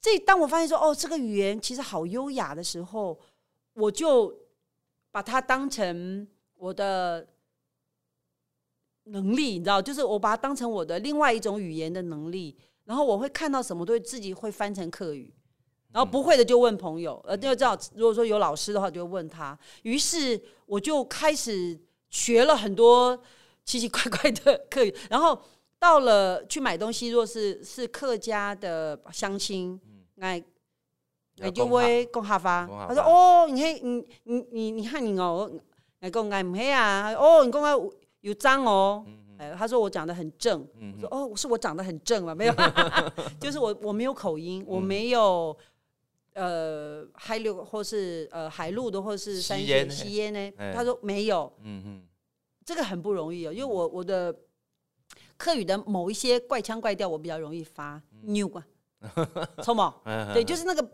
[0.01, 3.19] 这当我发现说，哦，这个语言其实好优雅的时候，
[3.73, 4.33] 我就
[5.11, 7.27] 把它当成我的
[9.07, 12.57] 能力，你知道，就是我把它当成我的另外一种语言的能力。
[12.85, 15.35] 然后我会看到什么，都会自己会翻成客语。
[15.95, 19.57] 然后不会的就问朋友，呃，就知道如果说有老师的话，就问他。
[19.83, 21.79] 于是我就开始
[22.11, 23.17] 学了很多
[23.65, 24.93] 奇奇怪怪的课语。
[25.09, 25.41] 然后
[25.79, 29.81] 到了去买东西，若是是客家的乡亲，
[30.19, 30.43] 哎，
[31.41, 32.67] 哎就会讲哈发。
[32.89, 35.49] 他说：“哦，你看，你你你你看你哦，
[36.01, 37.73] 哎讲哎唔黑啊，哦，你讲啊
[38.21, 39.07] 有脏哦。”
[39.39, 40.67] 哎，他说我讲的很正。
[40.97, 42.35] 我说：“哦，是我长得很正吗？
[42.35, 42.55] 没有，
[43.39, 45.57] 就是我我没有口音，我没有。”
[46.35, 50.53] 呃，海流或是呃海陆的，或是山水吸烟呢？
[50.75, 52.03] 他说没有，嗯嗯，
[52.65, 54.35] 这个很不容易哦，因为我我的
[55.37, 58.67] 客语的某一些怪腔怪调，我比较容易发 new 啊，
[59.63, 60.03] 错毛？
[60.33, 60.85] 对，就是那个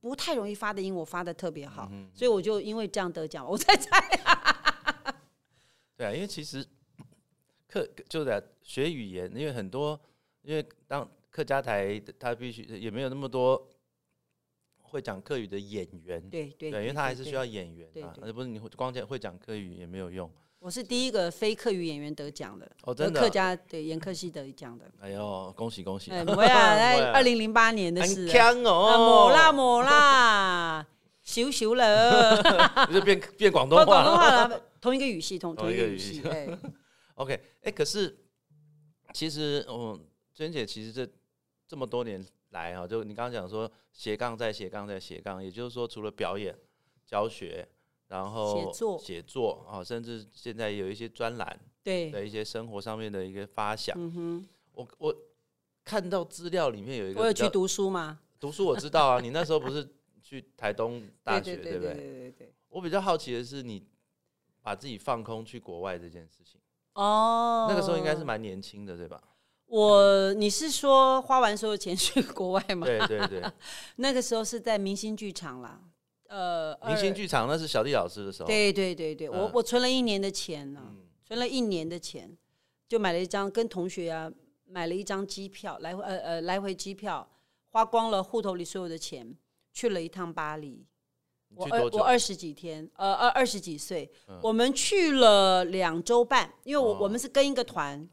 [0.00, 4.00] 不太容易发的音，我发的特别好，所以我就因为这样得奖，我 在猜。
[5.96, 6.66] 对啊，因为其实
[7.68, 10.00] 客就在学语言，因为很多，
[10.42, 13.68] 因为当客家台，他必须也没有那么多。
[14.90, 20.30] 会讲客语的演员，对对，因为他还是需要演员啊，而不是你光讲会讲客语也没有用。
[20.60, 24.90] 我是第一个非客语演员得奖的，哦，真的客家对严客系得奖的。
[24.98, 26.10] 哎呦，恭喜恭喜！
[26.10, 30.84] 哎，我呀， 在二零零八年的事，很强哦，抹啦抹啦，
[31.22, 32.42] 羞羞了，
[32.92, 36.22] 就变变广东话，广东话了，同一个语系，同同一个语系。
[36.28, 36.48] 哎
[37.14, 38.18] ，OK，哎，可是
[39.12, 41.08] 其实，嗯，娟姐，其实这
[41.68, 42.20] 这么多年
[42.50, 46.56] 来啊，就你刚刚讲说斜杠在斜杠在斜杠，也就是说，除了表演、
[47.06, 47.68] 教学。
[48.08, 53.94] 然后写作写作啊，甚至现在有一些专栏，对的一些生活上面的一个发想。
[53.98, 55.14] 嗯哼，我我
[55.84, 58.18] 看到资料里面有一个，我有去读书吗？
[58.40, 59.86] 读书我知道啊，你那时候不是
[60.22, 61.92] 去台东大学对不对？
[61.92, 62.54] 对对对。
[62.70, 63.86] 我比较好奇的是，你
[64.62, 66.58] 把自己放空去国外这件事情。
[66.94, 69.22] 哦，那个时候应该是蛮年轻的，对吧？
[69.68, 72.86] 我你是说花完所有钱去国外吗？
[72.86, 73.42] 对对对，
[73.96, 75.80] 那个时候是在明星剧场啦。
[76.28, 78.46] 呃，明星剧场那是小弟老师的时候。
[78.46, 80.80] 对对对对，我我存了一年的钱呢，
[81.24, 82.36] 存了一年的钱，
[82.86, 84.30] 就买了一张跟同学啊
[84.66, 87.26] 买了一张机票来回呃呃来回机票，
[87.70, 89.34] 花光了户头里所有的钱，
[89.72, 90.84] 去了一趟巴黎。
[91.58, 94.08] 我二我二十几天，呃二二十几岁，
[94.42, 98.08] 我们去了两周半，因为我我们是跟一个团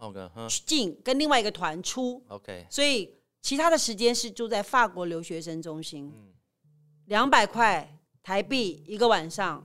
[0.66, 6.12] 进，跟另外一个团出，OK，所以其他的时间是住在法国留学生中心，
[7.06, 7.92] 两百块。
[8.26, 9.64] 台币一个晚上，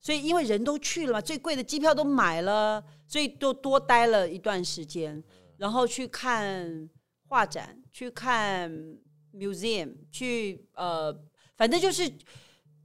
[0.00, 5.20] 所以因为人都去了嘛，最贵的机票都买了，所以都多待了一段时间，
[5.56, 6.88] 然后去看
[7.26, 8.70] 画展，去看
[9.34, 11.12] museum，去呃，
[11.56, 12.08] 反正就是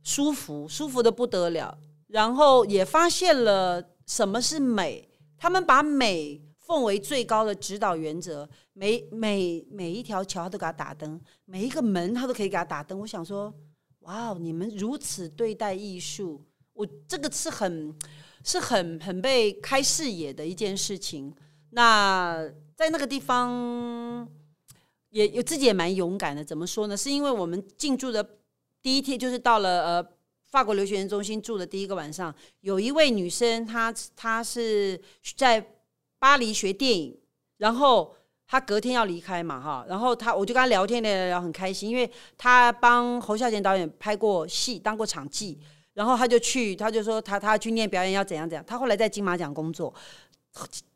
[0.04, 1.78] 舒服，舒服的不得了。
[2.08, 13.00] 然后也发现了什么是美，他们把美奉为最高的指导原则，每每每一条桥都给他打灯，每一个门他都可以给他打灯。
[13.00, 13.54] 我想说。
[14.06, 17.96] 哇，你们如此对待艺术，我这个是很
[18.44, 21.32] 是很很被开视野的一件事情。
[21.70, 22.44] 那
[22.76, 24.28] 在那个地方，
[25.12, 26.44] 也有自己也蛮勇敢的。
[26.44, 26.98] 怎么说呢？
[26.98, 28.28] 是因为我们进驻的
[28.82, 30.08] 第一天，就是到了呃
[30.50, 35.00] 法国留学生中心住的第一个晚上，有一位女生，她她是
[35.38, 35.66] 在
[36.20, 37.18] 巴黎学电影，
[37.58, 38.16] 然后。
[38.52, 45.58] 她隔天要离开嘛，哈，然后她我就跟她聊天聊聊，很开心，因为她帮侯孝贤导演拍过戏，当过场记，
[45.94, 48.66] 然后她就去，她就说他他去念表演要怎样怎样。
[48.68, 49.94] 她后来在金马奖工作，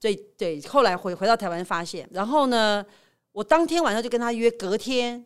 [0.02, 2.86] 对对，后来回回到台湾发现，然后呢，
[3.32, 5.26] 我当天晚上就跟他约隔天，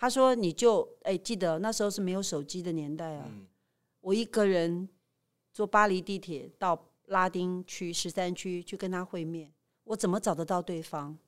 [0.00, 3.30] 他说你就哎记得那时候是没有手机的年代啊，
[4.00, 4.88] 我一个人
[5.52, 9.52] 坐巴黎地铁到拉丁区十三区去跟他会面，
[9.84, 11.18] 我怎么找得到对方？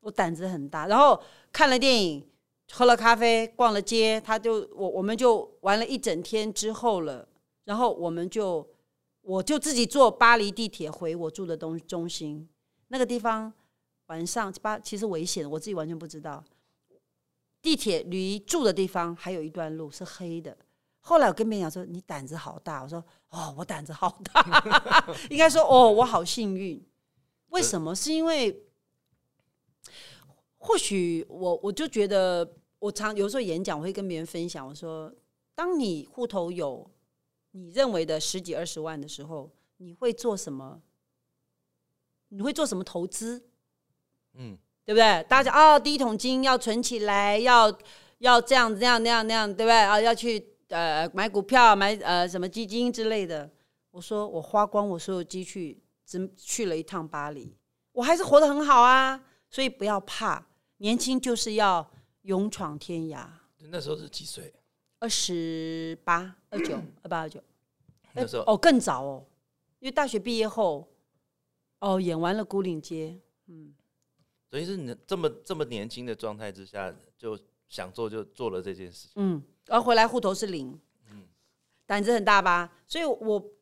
[0.00, 2.26] 我胆子很大，然后看了电影，
[2.72, 7.28] 喝了咖啡，逛了街，他就我我们就玩了一整天之后了，
[7.64, 8.66] 然后我们就
[9.20, 12.48] 我就自己坐巴黎地铁回我住的东中心
[12.88, 13.52] 那个地方，
[14.06, 16.42] 晚上巴其实危险，我自己完全不知道。
[17.64, 20.54] 地铁离住的地方还有一段路是黑的。
[21.00, 25.08] 后来我跟别人讲说：“你胆子好大。”我说：“哦，我胆子好大。
[25.30, 26.86] ”应该说：“哦，我好幸运。”
[27.48, 27.94] 为什么？
[27.96, 28.62] 是因为。
[30.58, 35.10] 或许我我就觉得，我常有时候演讲，我会跟别人分享，我说，
[35.54, 36.90] 当你户头有
[37.52, 40.82] 你认为的十几二十万的时候，你会做什么？
[42.28, 43.46] 你会做什么投资？
[44.34, 45.24] 嗯，对不对？
[45.28, 47.74] 大家哦，第一桶金要存起来，要
[48.18, 49.72] 要这样这样那样那样，对不对？
[49.72, 53.50] 啊，要去呃买股票，买呃什么基金之类的。
[53.90, 57.56] 我说我花光我所有积蓄，只去了一趟巴黎，
[57.92, 60.44] 我还是活得很好啊，所以不要怕。
[60.78, 61.88] 年轻就是要
[62.22, 63.26] 勇闯天涯。
[63.70, 64.52] 那时候是几岁？
[64.98, 67.40] 二十八、二九、 二八、二九。
[68.12, 69.24] 那时候哦，更早哦，
[69.78, 70.86] 因为大学毕业后，
[71.78, 73.08] 哦，演完了《孤岭街》。
[73.46, 73.74] 嗯，
[74.54, 77.36] 等于是你这么这么年轻的状态之下，就
[77.68, 79.10] 想做就做了这件事情。
[79.16, 80.78] 嗯，然后回来户头是零。
[81.10, 81.26] 嗯，
[81.86, 82.72] 胆子很大吧？
[82.86, 83.52] 所以我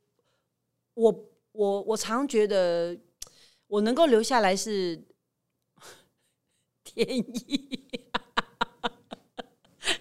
[0.92, 2.94] 我我我常觉得
[3.68, 5.02] 我能够留下来是。
[6.84, 7.88] 天意，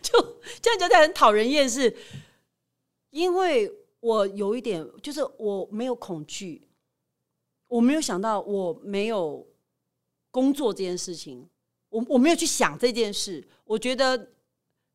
[0.01, 1.95] 就这样觉得很讨人厌，是
[3.11, 6.67] 因为我有一点，就是我没有恐惧，
[7.67, 9.47] 我没有想到我没有
[10.31, 11.47] 工作这件事情，
[11.89, 14.29] 我我没有去想这件事，我觉得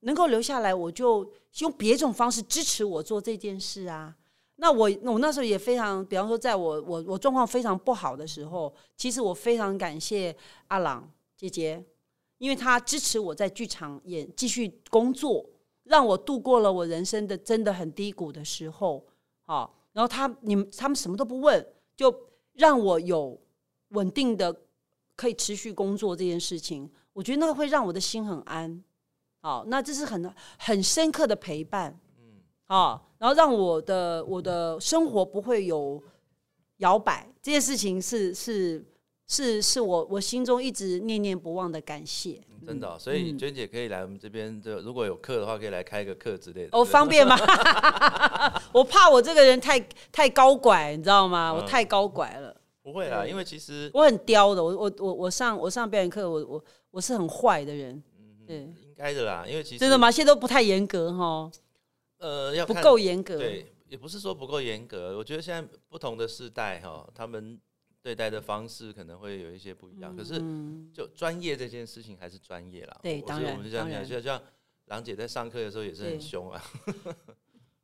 [0.00, 4.16] 能够留下来，我就用别种方式支持我做这件事啊。
[4.56, 10.34] 那我我那时候也非常，比方说，在我我我状况非常不好的时候，其实我非常感谢
[10.68, 11.08] 阿朗。
[11.36, 11.84] 姐姐，
[12.38, 15.44] 因为她支持我在剧场演继续工作，
[15.82, 19.04] 让我度过了我人生的真的很低谷的时候。
[19.42, 23.38] 好，然后他你们他们什么都不问，就让我有
[23.88, 24.50] 稳定的
[25.16, 28.84] 可以持续工作这件事情，我觉得那个会让我的心很安。
[29.40, 31.98] 好，那这是很很深刻的陪伴。
[32.20, 36.00] 嗯，好，然后让我的我的生活不会有
[36.76, 38.84] 摇摆，这件事情是是。
[39.28, 46.68] 是是我我心中一直念念不忘的感谢，真的，所以娟姐可以来我们这边，就如果有课的话，可以来开个课之类的。
[46.70, 47.36] 哦，方便吗？
[48.72, 49.80] 我怕我这个人太
[50.12, 51.52] 太高拐，你知道吗？
[51.52, 52.56] 我太高拐了。
[52.86, 58.00] 不会啦，因为其实我很刁的，我我我我上我上表演课，我我我是很坏的人。
[58.46, 60.08] 对，应该的啦，因为其实真的吗？
[60.08, 61.50] 现在都不太严格哈。
[62.18, 63.38] 呃，要不够严格。
[63.38, 67.60] 对，也不是说不够严格，我觉得现在不同的世代哈，他们。
[68.02, 70.40] 对待的方式可能会有一些不一样，可是
[70.94, 72.96] 就专业这件事情还是专业啦。
[73.02, 74.40] 对，当然，我们这样讲，就像
[74.84, 76.62] 郎姐在上课的时候也是很凶啊。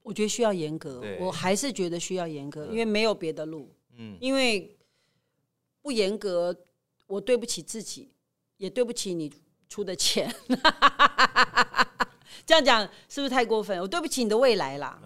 [0.05, 3.69] 我觉得需要严格，我还是觉得需要严格，因为没有别的路。
[3.97, 4.73] 嗯，因为
[5.83, 6.57] 不严格，
[7.07, 8.11] 我对不起自己，
[8.57, 9.31] 也对不起你
[9.69, 10.35] 出的钱。
[12.47, 13.79] 这样讲是不是太过分？
[13.81, 14.99] 我对不起你的未来啦。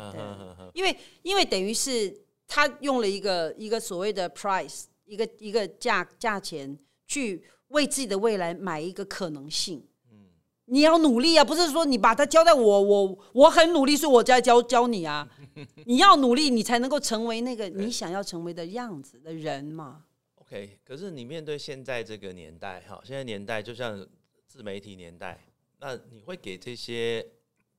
[0.74, 4.84] 因为因为等于是他用了一个一个所谓的 price。
[5.08, 10.26] 一个一个价价钱去为自己的未来买一个可能性，嗯，
[10.64, 15.28] 你要努力啊，不是说你把它交在我，我我很努力，是我在教教你啊，
[15.86, 20.05] 你要努力，你才能够成为那个你想要成为的样子的人嘛。
[20.46, 24.06] OK，可是你面对现在这个年代，哈，现在年代就像
[24.46, 25.44] 自媒体年代，
[25.80, 27.26] 那你会给这些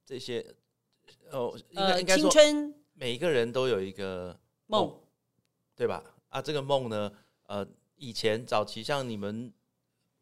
[0.05, 0.45] 这些
[1.31, 2.29] 哦，应该应该说，
[2.93, 4.99] 每一个人都有一个梦，
[5.77, 6.03] 对吧？
[6.27, 7.09] 啊，这个梦呢，
[7.45, 9.49] 呃，以前早期像你们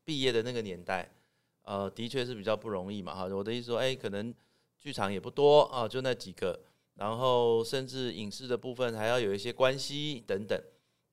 [0.03, 1.11] 毕业的那个年代，
[1.63, 3.25] 呃，的确是比较不容易嘛，哈。
[3.25, 4.31] 我的意思说，哎，可能
[4.77, 6.59] 剧场也不多啊，就那几个，
[6.93, 10.61] 然后甚至影视的部分还要有一些关系等等。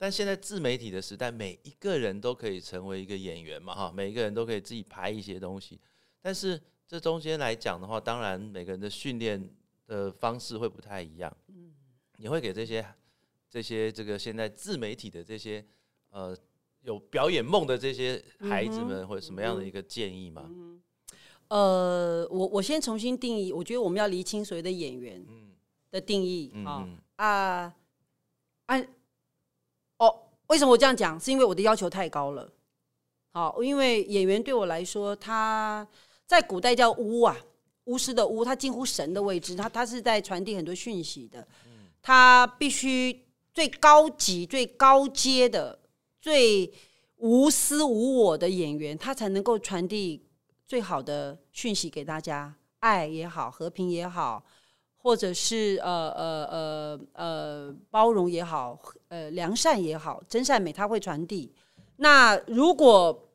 [0.02, 5.78] 但现在自媒体的时代，每一个人都可以成为一个演员嘛，哈，每一个人都可以自己拍一些东西。
[6.20, 9.48] 但是这中间来讲的话，当然每个人的训练
[9.86, 11.32] 的方式会不太一样。
[11.46, 11.72] 嗯，
[12.16, 12.84] 你会给这些。
[13.48, 15.64] 这些这个现在自媒体的这些
[16.10, 16.36] 呃
[16.80, 20.50] 有表演梦的这些孩子们，或者什么样的一个建议吗？
[21.46, 25.24] 呃，我我先重新定义，我觉得我们要厘清所谓的演员
[25.92, 27.74] 的定义啊啊
[28.66, 28.84] 啊！
[30.04, 30.14] 哦，
[30.48, 31.18] 为什么我这样讲？
[31.20, 32.50] 是因为我的要求太高了。
[33.32, 35.86] 好，因为演员对我来说，他
[36.26, 37.36] 在古代叫巫啊，
[37.84, 41.46] 巫师的巫，他近乎神的位置，他他是在传递很多讯息的，
[42.02, 43.22] 他必须。
[43.54, 45.78] 最高级、最高阶的、
[46.22, 46.72] 最
[47.16, 50.24] 无私无我的演员，他才能够传递
[50.66, 54.42] 最好的讯息给大家，爱也好，和平也好，
[55.02, 61.52] 或者是呃呃呃呃包容也好，呃良善也好，真善美它会传递。
[61.96, 63.28] 那如果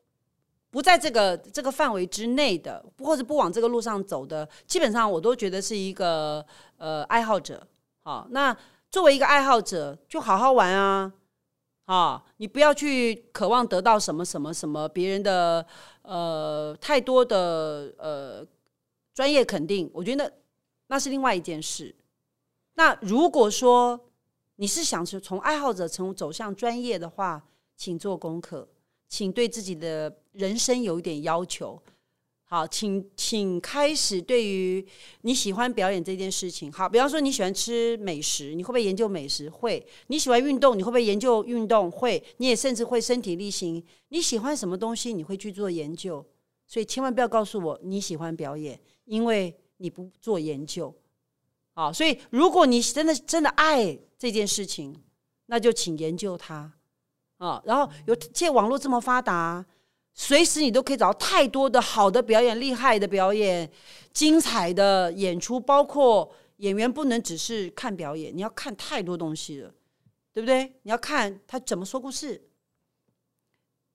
[0.70, 6.44] 不在这个这个范围之内的，或者不往这个路上走的，基本上我都觉得是一个
[6.78, 7.66] 呃爱好者。
[8.02, 8.56] 好，那。
[8.90, 11.12] 作为一个爱好者，就好好玩啊！
[11.84, 15.66] 啊，你不要去渴望得到什么什么什么别人的
[16.00, 18.46] 呃太多的呃
[19.12, 20.32] 专业肯定，我觉得
[20.88, 21.94] 那是另外一件事。
[22.74, 23.98] 那如果说
[24.56, 27.42] 你是想从从爱好者从走向专业的话，
[27.76, 28.68] 请做功课，
[29.08, 31.80] 请对自己的人生有一点要求。
[32.50, 34.82] 好，请请开始对于
[35.20, 36.72] 你喜欢表演这件事情。
[36.72, 39.50] 好，比方说你喜欢吃美食，你会不会研究美食？
[39.50, 39.86] 会。
[40.06, 41.90] 你喜欢运动，你会不会研究运动？
[41.90, 42.22] 会。
[42.38, 43.84] 你也甚至会身体力行。
[44.08, 46.24] 你喜欢什么东西，你会去做研究。
[46.66, 50.94] 所以千万不要告诉我你喜欢表演，因为你不做研究。
[51.74, 54.94] 啊，所以如果你真的真的爱这件事情，
[55.46, 56.72] 那就请研究它。
[57.38, 59.64] 啊，然后有现在网络这么发达。
[60.20, 63.70] 随时你都可以找到太多的好的表演、厉害的表演、
[64.12, 69.72] 精彩的演出，包括演员不能只是看表演，你要看太多东西了，
[70.32, 70.72] 对不对？
[70.82, 72.50] 你要看他怎么说故事，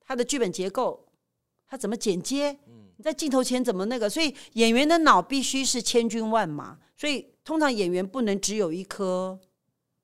[0.00, 1.06] 他的剧本结构，
[1.66, 2.58] 他怎么剪接，
[2.96, 9.38] 你在镜头前怎么那个，所以演员的脑必须是千军万马，所以通常演员不能只有一颗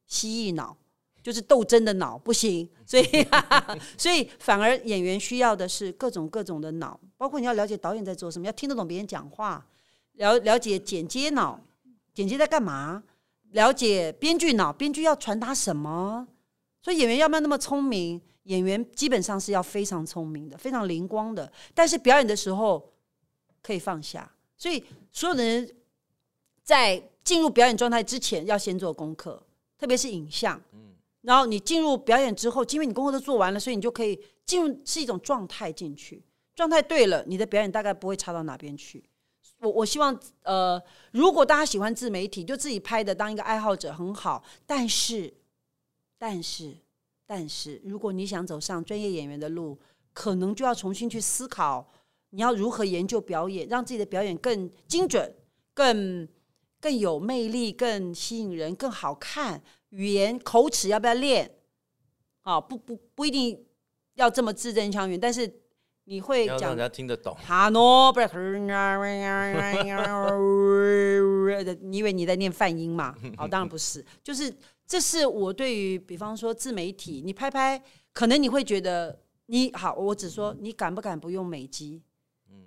[0.07, 0.77] 蜥蜴脑。
[1.23, 3.05] 就是斗争的脑不行， 所以
[3.99, 9.63] 所以反而演员需要的是各种各种的脑，包括你要了解导演在做什么，要听得懂别人讲话，
[10.15, 11.61] 了了解剪接脑，
[12.15, 13.03] 剪接在干嘛，
[13.51, 16.27] 了解编剧脑，编剧要传达什么。
[16.81, 18.19] 所以演员要不要那么聪明？
[18.45, 21.51] 演员基本上是要非常聪明的，非常灵光的。
[21.75, 22.93] 但是表演的时候
[23.63, 24.31] 可以放下。
[24.57, 24.83] 所以
[25.13, 25.71] 所有的人
[26.63, 29.43] 在进入表演状态之前，要先做功课，
[29.79, 30.61] 特别是影像。
[31.23, 36.23] 然后你进入表演之后，因为你功课都做完了，所以你就可以进入是一种状态进去。
[36.55, 39.05] 状态对了，你的表演大概不会差到哪边去。
[39.61, 40.83] 我我希望，呃，
[41.13, 44.43] 如果大家喜欢自媒体，就自己拍的当一个爱好者很好。
[44.67, 45.33] 但是，
[46.17, 46.75] 但是，
[47.33, 49.79] 但是，如果你想走上专业演员的路，
[50.13, 51.89] 可能就要重新去思考，
[52.31, 55.33] 你要如何研究表演，让自己的表演更精准、
[55.73, 56.27] 更
[56.81, 59.63] 更有魅力、更吸引人、更好看。
[59.91, 61.49] 语言口齿要不要练？
[62.41, 63.65] 啊，不不不一定
[64.15, 65.61] 要这么字正腔圆，但是。
[66.05, 67.37] 你会讲人家听得懂？
[67.37, 68.59] 哈诺，不是？
[71.83, 73.15] 你以为你在念泛音嘛？
[73.39, 74.05] 哦，当然不是。
[74.21, 74.53] 就是
[74.91, 77.81] 这是我对于，比方说自媒体，你拍拍，
[78.13, 79.95] 可能你会觉得你好。
[79.95, 82.03] 我只说你敢不敢不用美肌？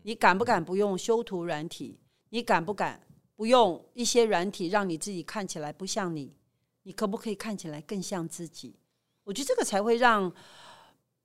[0.04, 2.00] 你敢不敢不用修图软体？
[2.30, 3.06] 你敢不敢
[3.36, 6.34] 不用一些软体，让你自己看起来不像你？
[6.84, 8.80] 你可不可以看起来更像自己？
[9.26, 10.34] 我觉得这个才会让。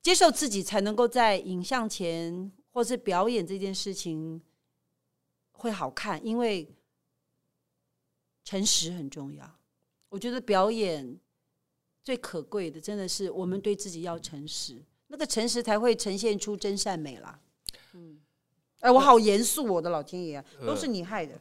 [0.01, 4.41] 接受自己，才能够在影像前或是表演这件事情
[5.51, 6.73] 会好看，因为
[8.45, 9.58] 诚实很重要。
[10.09, 11.17] 我觉得表演
[12.03, 17.39] 最可贵的，真的是我们对自己要诚实，那个诚实才会呈现出真善美啦。
[17.93, 18.19] 嗯，
[18.81, 21.39] 哎，我好严肃，我的老天爷，都是你害的。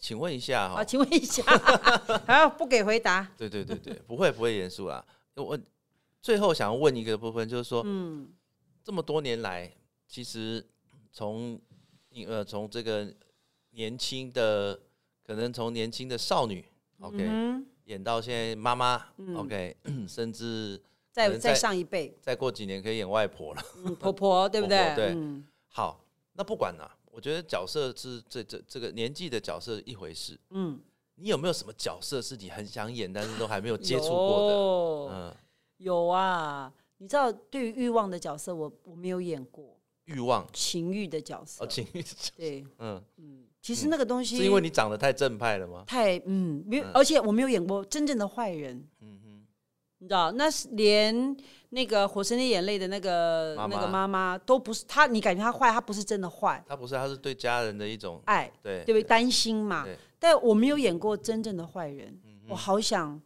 [0.00, 1.42] 请问一下哈，请问一下，
[2.26, 3.30] 好，不给回答。
[3.36, 5.04] 对对对对，不会不会严肃啦，
[5.34, 5.58] 我。
[6.22, 8.32] 最后想要问一个部分，就是说，嗯，
[8.82, 9.70] 这么多年来，
[10.08, 10.66] 其实
[11.12, 11.60] 从
[12.26, 13.14] 呃从这个
[13.72, 14.80] 年轻的，
[15.22, 16.64] 可能从年轻的少女
[16.98, 17.18] ，OK，
[17.84, 19.06] 演到现在妈妈
[19.36, 19.76] ，OK，
[20.08, 20.80] 甚至
[21.10, 23.62] 再再上一辈，再过几年可以演外婆了，
[23.98, 24.94] 婆婆对不对？
[24.96, 25.16] 对，
[25.68, 30.80] 好，那不管了，我觉得角色是这这这个年纪的角色一回事，嗯，
[31.16, 35.14] 你有没有什么角色是你很想演，但是都还没有接触过的？
[35.14, 35.34] 嗯。
[35.78, 41.64] 有啊，你知道，对于欲望的角色，我我没有演过欲望情欲的角色。
[41.64, 42.02] 哦，情欲
[42.36, 45.84] 对，嗯嗯，其实那个东西是因为你长得太正派了吗？
[45.86, 48.76] 太嗯，没有，而且我没有演过真正的坏人。
[49.00, 49.46] 嗯哼，
[50.00, 51.34] 你知道，那是连
[51.70, 59.02] 那个《火神的眼泪》的那个那个妈妈都不是她，你感觉她坏，她不是真的坏，她不是，她是对家人的一种爱，对，对不对？
[59.02, 59.86] 担心嘛。
[60.18, 63.18] 但我没有演过真正的坏人，我好想。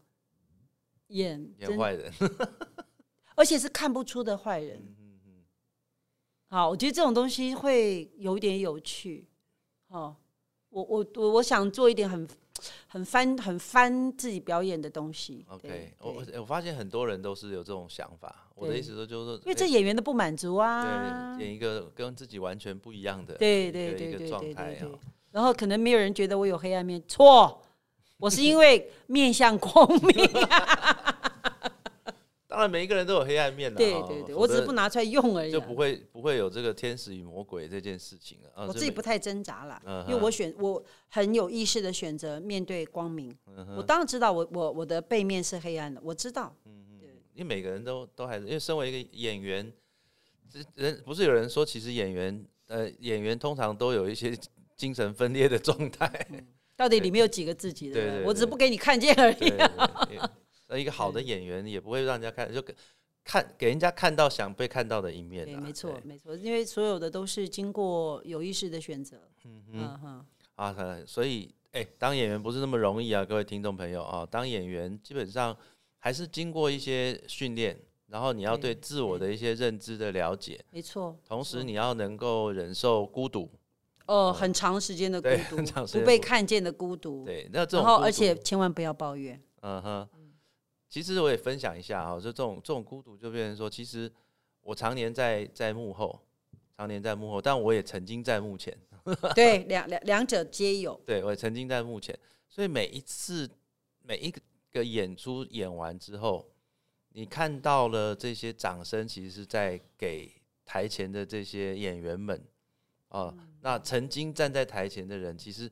[1.09, 2.13] 演演坏人，
[3.35, 4.81] 而且是看不出的坏人。
[6.49, 9.27] 好，我觉得这种东西会有点有趣。
[9.89, 10.15] 哦，
[10.71, 12.29] 我我我我想做一点很
[12.87, 15.45] 很翻很翻自己表演的东西。
[15.49, 18.49] OK，我我发现很多人都是有这种想法。
[18.55, 24.91] 我的意思说，就是因为这演员的不满足啊，对演一个跟自己完全不一样的，对对对对对对。
[25.31, 27.63] 然后可能没有人觉得我有黑暗面，错。
[28.17, 30.29] 我是因为面向光明，
[32.59, 38.67] 当然每一个人都有黑暗面的，对对对，我只是不拿出来用而已，就不会不会有这个天使与魔鬼这件事情了。
[38.67, 43.33] 我自己不太挣扎了，因为我选我很有意识的选择面对光明。
[43.77, 46.53] 我当然知道我我我的背面是黑暗的，我知道。
[46.65, 47.01] 嗯嗯，
[47.33, 49.73] 因为每个人都都还是因为身为一个演员，
[50.75, 54.37] 人不是有人说，其实演员呃演员通常都有一些
[54.77, 56.27] 精神分裂的状态。
[56.75, 58.25] 到底里面有几个自己的？
[58.27, 59.53] 我只是不给你看见而已。
[60.69, 62.63] 那一个好的演员也不会让人家看，就
[63.25, 65.45] 看给人家看到想被看到的一面。
[65.45, 69.19] 对，没错，没错，因为所有的都是经过有意识的选择。
[69.45, 70.27] 嗯嗯哼。
[70.55, 70.75] 啊，
[71.07, 75.57] 所以哎，当演员不是那么容易啊，各位听众朋友啊，当演员基本上
[75.99, 80.59] 还是经过一些训练，然后你要对自我的一些认知的了解。
[80.71, 81.17] 没错。
[81.27, 83.49] 同时你要能够忍受孤独。
[84.07, 85.63] 哦，很长时间的孤独，
[85.93, 87.25] 不被看见的孤独。
[87.25, 89.41] 对，那这种，然后而且千万不要抱怨。
[89.61, 90.09] 嗯哼，
[90.89, 94.11] 其实我也分享一下哈，就这种这种孤独，就变成说，其实
[94.63, 96.21] 我常年在在幕后，
[96.77, 98.77] 常年在幕后，但我也曾经在幕前。
[99.35, 100.99] 对，两两两者皆有。
[101.05, 102.19] 对，我也曾经在幕前，
[102.49, 103.49] 所以每一次
[104.03, 104.33] 每一
[104.71, 106.51] 个演出演完之后，
[107.11, 110.31] 你看到了这些掌声，其实是在给
[110.65, 112.43] 台前的这些演员们。
[113.09, 115.71] 啊，那曾经站在台前的人，其实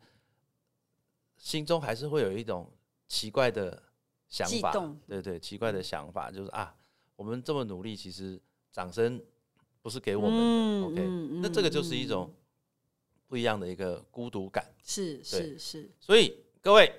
[1.37, 2.71] 心中还是会有一种
[3.07, 3.83] 奇怪的
[4.29, 4.73] 想法，
[5.07, 6.75] 对对，奇怪的想法就是啊，
[7.17, 8.41] 我们这么努力，其实
[8.73, 9.21] 掌声
[9.83, 11.07] 不是给我们的，OK，
[11.43, 12.33] 那这个就是一种
[13.27, 16.93] 不一样的一个孤独感，是是是，所以各位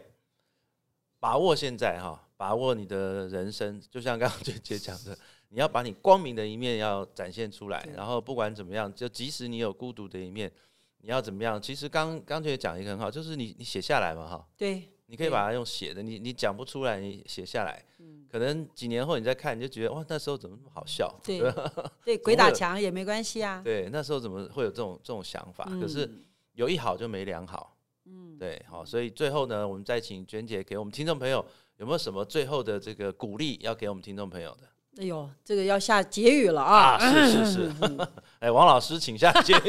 [1.20, 5.18] 把握现在哈，把握你的人生，就像刚刚 姐姐讲的。
[5.50, 10.52] 你要把你光明的一面要展现出来，然后不管怎么样，就即使你有孤独的一面，
[10.98, 11.60] 你要怎么样？
[11.62, 14.46] 其实刚刚姐讲一个很好，就是你你写下来嘛，哈。
[14.58, 17.84] 对你可以把它用写的，你你讲不出来，你写下来，
[18.32, 21.14] 可能几年后你再看，你就觉得哇，那时候怎么那么好笑？
[21.24, 21.42] 对
[22.04, 23.62] 对，鬼打墙也没关系啊。
[23.64, 25.64] 对，那时候怎么会有这种这种想法？
[25.82, 26.10] 可是
[26.54, 27.76] 有一好就没两好。
[28.06, 31.46] 嗯，对，好，所以最后呢，我们再请娟姐给我们听众朋友
[31.78, 34.68] 有没有什么最后的这个鼓励要给我们听众朋友的？
[35.02, 36.98] 哎呦，这个要下结语了啊！
[37.00, 37.72] 是是是，
[38.40, 39.60] 哎，王老师，请下结语。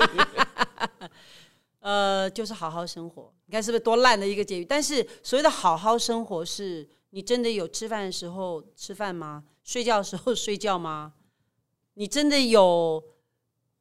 [1.81, 3.33] 呃，就是好好生活。
[3.47, 4.65] 你看是不是多烂的一个结语？
[4.65, 9.45] 但是所谓的好好生活，是你真的有吃饭的时候吃饭吗？
[9.63, 11.15] 睡觉的时候睡觉吗？
[11.95, 13.03] 你真的有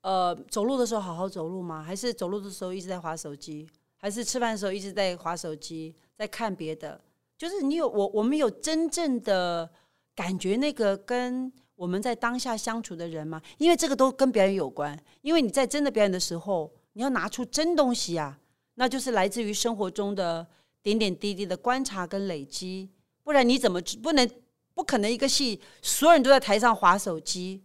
[0.01, 1.81] 呃走路的时候好好走路吗？
[1.81, 3.67] 还是走路的时候一直在划手机？
[3.97, 7.01] 还是吃饭的时候一直在划手机，在看别的？
[7.35, 9.67] 就是你有我，我们有真正的
[10.15, 13.41] 感觉那个跟我们在当下相处的人吗？
[13.57, 14.97] 因为这个都跟表演有关。
[15.21, 16.71] 因为你在真的表演的时候。
[16.97, 18.39] 你要拿出真东西啊，
[18.73, 20.45] 那就是来自于生活中的
[20.81, 22.89] 点点滴滴的观察跟累积，
[23.21, 24.27] 不然你怎么不能
[24.73, 27.61] 不可能一个戏所有人都在台上划手机，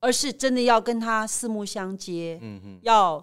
[0.00, 3.22] 而是真的要跟他四目相接，嗯嗯，要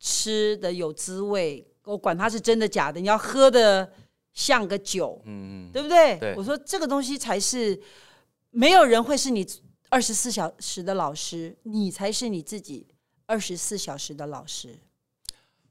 [0.00, 3.92] 吃的有滋味，我管他是真的假的，你要喝的
[4.32, 6.34] 像个酒，嗯嗯，对不对？
[6.38, 7.78] 我说这个东西才是
[8.48, 9.46] 没有人会是你
[9.90, 12.86] 二十四小时的老师，你才是你自己。
[13.26, 14.78] 二十四小时的老师，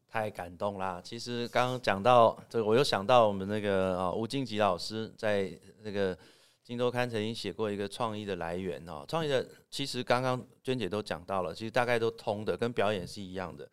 [0.10, 1.02] 太感动啦！
[1.02, 5.50] 其实刚刚讲到这个，我又想到我们那个啊吴敬吉老师在
[5.82, 6.14] 那个
[6.64, 9.06] 《金周刊》曾经写过一个创意的来源哦。
[9.08, 13.70] 创意的其实刚刚娟姐都讲到了，其实大概都通的，跟表演是一样的。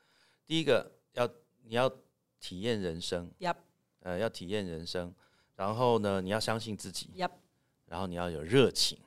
[0.47, 1.29] 第一个要
[1.65, 1.91] 你要
[2.39, 3.57] 体验人生，Yep，
[4.01, 5.13] 呃，要体验人生。
[5.57, 7.31] 然后呢，你要相信自己，Yep，
[7.87, 8.99] 然后你要有热情。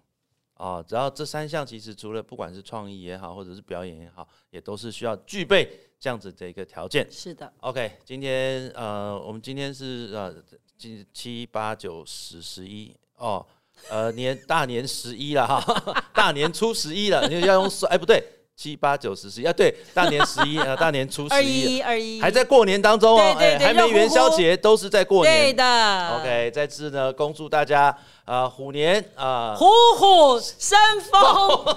[0.55, 7.05] 哦，只要这三项，其实除了不管是创意也好，或者是表演也好，也都是需要具备这样子的一个条件。
[7.11, 7.51] 是的。
[7.59, 10.35] OK，今天呃，我们今天是呃，
[10.77, 13.45] 今七八九十十一哦，
[13.89, 15.61] 呃年大年十一了哈，
[16.15, 18.23] 大年初十一了，你要用算，哎不对。
[18.57, 25.43] 七八九十十一啊，对，大年十一啊，大年初十一，二一，还在过年当中哦，哎，还没元宵节，都是在过年。
[25.43, 26.17] 对的。
[26.19, 29.65] OK，再次呢，恭祝大家啊，虎年啊，虎
[29.97, 30.79] 虎生
[31.11, 31.75] 风。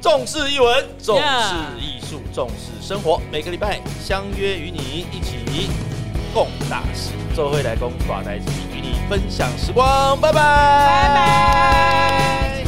[0.00, 1.24] 重视译文，重视
[1.80, 3.20] 艺术，重视生活。
[3.32, 5.70] 每个礼拜相约与你一起
[6.32, 10.16] 共大事，做会来共大代际，与你分享时光。
[10.20, 12.63] 拜拜，拜拜。